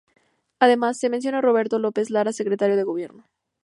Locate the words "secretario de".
2.33-2.81